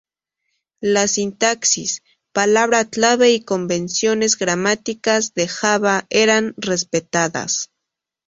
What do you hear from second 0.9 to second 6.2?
La sintaxis, palabras clave y convenciones gramáticas de Java